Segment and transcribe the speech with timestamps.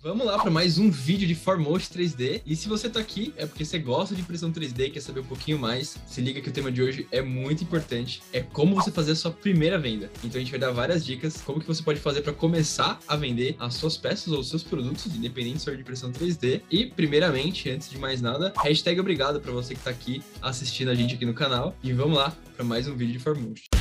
[0.00, 2.40] Vamos lá para mais um vídeo de Formost 3D.
[2.46, 5.18] E se você tá aqui, é porque você gosta de impressão 3D e quer saber
[5.18, 5.98] um pouquinho mais.
[6.06, 8.22] Se liga que o tema de hoje é muito importante.
[8.32, 10.08] É como você fazer a sua primeira venda.
[10.22, 13.16] Então a gente vai dar várias dicas como que você pode fazer para começar a
[13.16, 16.62] vender as suas peças ou os seus produtos, independente se de impressão 3D.
[16.70, 20.94] E primeiramente, antes de mais nada, hashtag obrigado para você que tá aqui assistindo a
[20.94, 21.76] gente aqui no canal.
[21.82, 23.77] E vamos lá para mais um vídeo de Formost.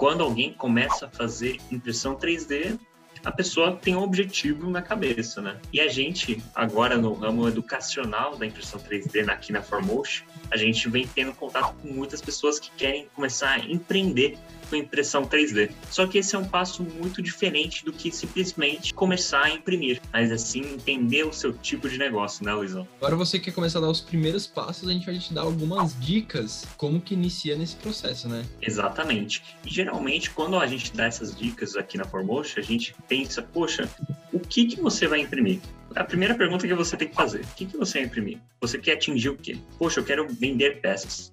[0.00, 2.80] Quando alguém começa a fazer impressão 3D,
[3.22, 5.60] a pessoa tem um objetivo na cabeça, né?
[5.70, 10.88] E a gente, agora no ramo educacional da impressão 3D aqui na Formotion, a gente
[10.88, 14.38] vem tendo contato com muitas pessoas que querem começar a empreender
[14.70, 15.70] com impressão 3D.
[15.90, 20.30] Só que esse é um passo muito diferente do que simplesmente começar a imprimir, mas
[20.30, 22.86] assim entender o seu tipo de negócio, né, Luizão?
[22.98, 25.98] Agora você quer começar a dar os primeiros passos, a gente vai te dar algumas
[26.00, 28.44] dicas como que inicia nesse processo, né?
[28.62, 29.42] Exatamente.
[29.66, 33.88] E geralmente quando a gente dá essas dicas aqui na Formotion, a gente pensa, poxa,
[34.32, 35.60] o que que você vai imprimir?
[35.96, 38.38] A primeira pergunta que você tem que fazer: o que, que você vai imprimir?
[38.60, 39.58] Você quer atingir o quê?
[39.76, 41.32] Poxa, eu quero vender peças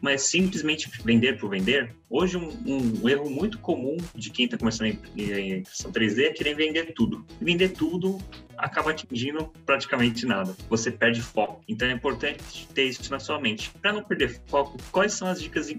[0.00, 1.94] mas simplesmente vender por vender.
[2.08, 6.54] Hoje, um, um erro muito comum de quem está começando em impressão 3D é querer
[6.54, 7.26] vender tudo.
[7.40, 8.18] vender tudo
[8.56, 10.54] acaba atingindo praticamente nada.
[10.68, 11.62] Você perde foco.
[11.68, 13.70] Então é importante ter isso na sua mente.
[13.82, 15.72] Para não perder foco, quais são as dicas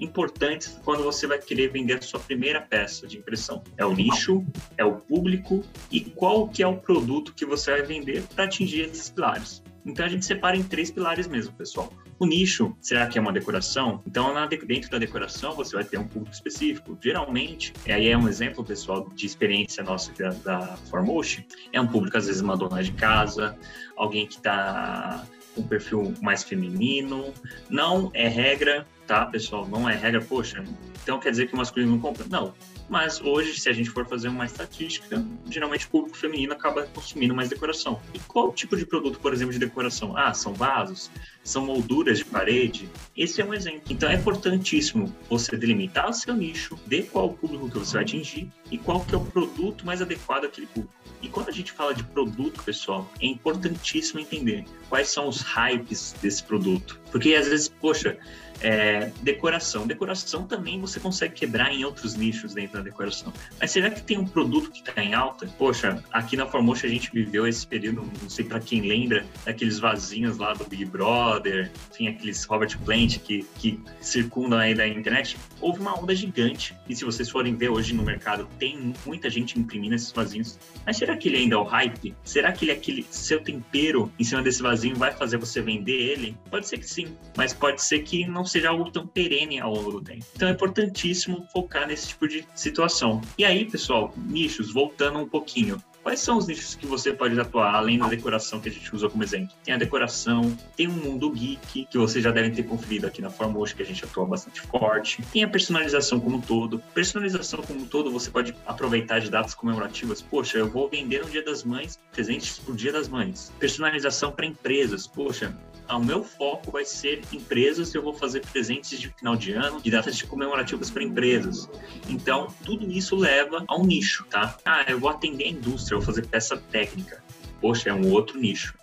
[0.00, 3.62] importantes quando você vai querer vender a sua primeira peça de impressão?
[3.76, 4.44] É o nicho,
[4.76, 8.82] é o público e qual que é o produto que você vai vender para atingir
[8.82, 9.62] esses pilares.
[9.84, 11.92] Então a gente separa em três pilares mesmo, pessoal.
[12.22, 14.00] O nicho, será que é uma decoração?
[14.06, 14.32] Então,
[14.64, 16.96] dentro da decoração, você vai ter um público específico.
[17.02, 21.42] Geralmente, aí é um exemplo, pessoal, de experiência nossa da, da Formotion,
[21.72, 23.58] é um público, às vezes, uma dona de casa,
[23.96, 27.34] alguém que está com um perfil mais feminino.
[27.68, 29.66] Não é regra, tá, pessoal?
[29.68, 30.64] Não é regra, poxa,
[31.02, 32.24] então quer dizer que o masculino não compra?
[32.28, 32.54] Não.
[32.88, 37.34] Mas hoje, se a gente for fazer uma estatística, geralmente o público feminino acaba consumindo
[37.34, 38.00] mais decoração.
[38.12, 40.16] E qual tipo de produto, por exemplo, de decoração?
[40.16, 41.10] Ah, são vasos,
[41.42, 42.88] são molduras de parede.
[43.16, 43.82] Esse é um exemplo.
[43.88, 48.02] Então é importantíssimo você delimitar o seu nicho, ver qual o público que você vai
[48.02, 50.92] atingir e qual que é o produto mais adequado àquele público.
[51.22, 56.14] E quando a gente fala de produto, pessoal, é importantíssimo entender quais são os hypes
[56.20, 57.00] desse produto.
[57.12, 58.18] Porque às vezes, poxa,
[58.62, 59.86] é, decoração.
[59.86, 63.32] Decoração também você consegue quebrar em outros nichos dentro da decoração.
[63.60, 65.46] Mas será que tem um produto que está em alta?
[65.58, 69.78] Poxa, aqui na Formosa a gente viveu esse período, não sei para quem lembra, daqueles
[69.78, 75.36] vasinhos lá do Big Brother, enfim, aqueles Robert Plant que, que circundam aí da internet.
[75.60, 76.74] Houve uma onda gigante.
[76.88, 80.58] E se vocês forem ver hoje no mercado, tem muita gente imprimindo esses vasinhos.
[80.86, 82.14] Mas será que ele ainda é o hype?
[82.24, 85.92] Será que ele é aquele seu tempero em cima desse vasinho vai fazer você vender
[85.92, 86.36] ele?
[86.50, 87.01] Pode ser que sim,
[87.36, 90.24] mas pode ser que não seja algo tão perene ao longo do tempo.
[90.34, 93.20] Então é importantíssimo focar nesse tipo de situação.
[93.38, 95.82] E aí, pessoal, nichos, voltando um pouquinho.
[96.02, 99.08] Quais são os nichos que você pode atuar, além da decoração que a gente usou
[99.08, 99.54] como exemplo?
[99.62, 103.30] Tem a decoração, tem o mundo geek, que vocês já devem ter conferido aqui na
[103.30, 105.22] Formotion, que a gente atua bastante forte.
[105.32, 106.80] Tem a personalização como um todo.
[106.92, 110.20] Personalização como um todo, você pode aproveitar de datas comemorativas.
[110.20, 113.52] Poxa, eu vou vender no Dia das Mães presentes pro Dia das Mães.
[113.60, 115.06] Personalização para empresas.
[115.06, 115.56] Poxa,
[115.96, 119.90] o meu foco vai ser empresas, eu vou fazer presentes de final de ano, de
[119.90, 121.68] datas de comemorativas para empresas.
[122.08, 124.56] Então, tudo isso leva a um nicho, tá?
[124.64, 127.22] Ah, eu vou atender a indústria, eu vou fazer peça técnica.
[127.60, 128.74] Poxa, é um outro nicho.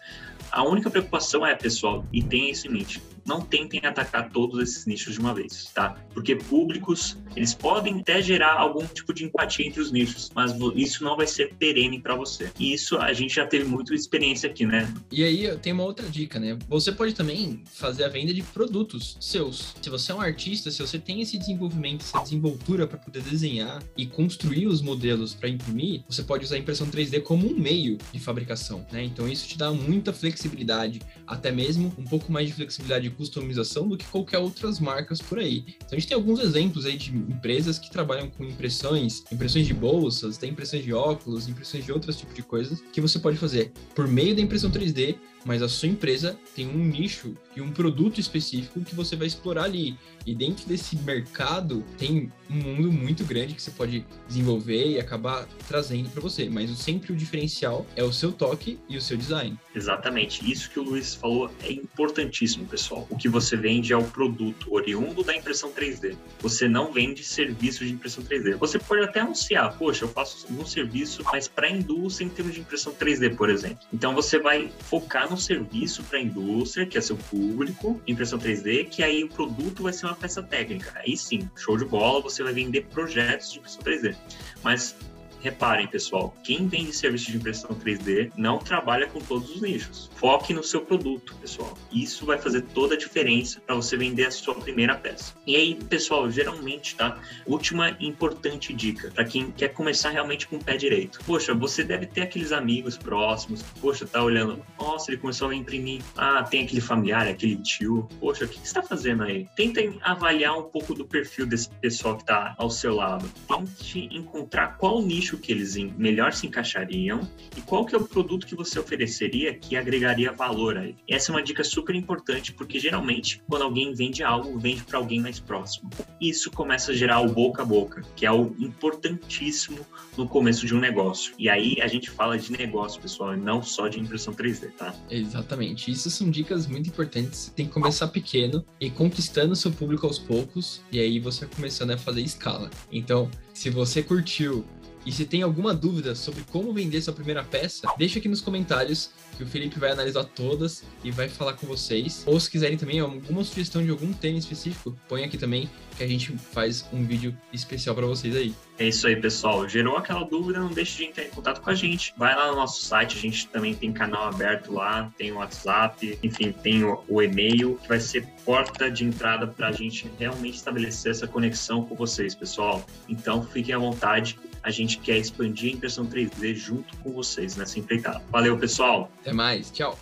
[0.52, 4.86] A única preocupação é, pessoal, e tenha isso em mente, não tentem atacar todos esses
[4.86, 5.96] nichos de uma vez, tá?
[6.14, 11.04] Porque públicos, eles podem até gerar algum tipo de empatia entre os nichos, mas isso
[11.04, 12.52] não vai ser perene para você.
[12.60, 14.92] E isso a gente já teve muita experiência aqui, né?
[15.12, 16.58] E aí tem uma outra dica, né?
[16.68, 19.76] Você pode também fazer a venda de produtos seus.
[19.82, 23.82] Se você é um artista, se você tem esse desenvolvimento, essa desenvoltura para poder desenhar
[23.98, 27.98] e construir os modelos para imprimir, você pode usar a impressão 3D como um meio
[28.12, 29.04] de fabricação, né?
[29.04, 33.98] Então isso te dá muita flexibilidade, até mesmo um pouco mais de flexibilidade customização do
[33.98, 35.64] que qualquer outras marcas por aí.
[35.78, 39.74] Então a gente tem alguns exemplos aí de empresas que trabalham com impressões, impressões de
[39.74, 43.72] bolsas, tem impressões de óculos, impressões de outros tipos de coisas que você pode fazer
[43.96, 48.20] por meio da impressão 3D mas a sua empresa tem um nicho e um produto
[48.20, 49.98] específico que você vai explorar ali.
[50.26, 55.48] E dentro desse mercado tem um mundo muito grande que você pode desenvolver e acabar
[55.68, 56.50] trazendo para você.
[56.50, 59.58] Mas sempre o diferencial é o seu toque e o seu design.
[59.74, 60.50] Exatamente.
[60.50, 62.99] Isso que o Luiz falou é importantíssimo, pessoal.
[63.10, 66.16] O que você vende é o produto oriundo da impressão 3D.
[66.40, 68.56] Você não vende serviço de impressão 3D.
[68.58, 72.54] Você pode até anunciar, poxa, eu faço um serviço, mas para a indústria em termos
[72.54, 73.80] de impressão 3D, por exemplo.
[73.94, 78.90] Então você vai focar no serviço para a indústria, que é seu público, impressão 3D,
[78.90, 80.94] que aí o produto vai ser uma peça técnica.
[80.96, 84.16] Aí sim, show de bola, você vai vender projetos de impressão 3D.
[84.64, 84.96] Mas
[85.42, 90.10] Reparem, pessoal, quem vende serviço de impressão 3D não trabalha com todos os nichos.
[90.16, 91.78] Foque no seu produto, pessoal.
[91.92, 95.34] Isso vai fazer toda a diferença para você vender a sua primeira peça.
[95.48, 97.18] E aí, pessoal, geralmente, tá?
[97.46, 101.20] Última importante dica para quem quer começar realmente com o pé direito.
[101.26, 103.64] Poxa, você deve ter aqueles amigos próximos.
[103.80, 106.02] Poxa, tá olhando, nossa, ele começou a imprimir.
[106.18, 108.08] Ah, tem aquele familiar, aquele tio.
[108.20, 109.48] Poxa, o que, você está fazendo aí?
[109.56, 113.30] Tentem avaliar um pouco do perfil desse pessoal que está ao seu lado.
[113.48, 117.22] Tente encontrar qual nicho nicho que eles melhor se encaixariam
[117.56, 120.96] e qual que é o produto que você ofereceria que agregaria valor a ele.
[121.08, 125.20] Essa é uma dica super importante porque geralmente quando alguém vende algo, vende para alguém
[125.20, 125.90] mais próximo.
[126.20, 129.86] Isso começa a gerar o boca a boca, que é o importantíssimo
[130.18, 131.34] no começo de um negócio.
[131.38, 134.94] E aí a gente fala de negócio, pessoal, e não só de impressão 3D, tá?
[135.10, 135.92] Exatamente.
[135.92, 137.52] Isso são dicas muito importantes.
[137.56, 141.98] Tem que começar pequeno e conquistando seu público aos poucos, e aí você começando a
[141.98, 142.70] fazer escala.
[142.92, 144.66] Então, se você curtiu
[145.06, 149.12] e se tem alguma dúvida sobre como vender sua primeira peça, deixa aqui nos comentários
[149.38, 152.24] que o Felipe vai analisar todas e vai falar com vocês.
[152.26, 156.08] Ou se quiserem também alguma sugestão de algum tema específico, põe aqui também que a
[156.08, 158.54] gente faz um vídeo especial para vocês aí.
[158.78, 159.68] É isso aí, pessoal.
[159.68, 162.14] Gerou aquela dúvida, não deixe de entrar em contato com a gente.
[162.18, 166.20] Vai lá no nosso site, a gente também tem canal aberto lá, tem o WhatsApp,
[166.22, 170.56] enfim, tem o, o e-mail, que vai ser porta de entrada para a gente realmente
[170.56, 172.86] estabelecer essa conexão com vocês, pessoal.
[173.08, 177.80] Então, fiquem à vontade a gente quer expandir a impressão 3D junto com vocês nessa
[177.80, 178.22] empreitada.
[178.30, 179.12] Valeu, pessoal!
[179.22, 179.98] Até mais, tchau!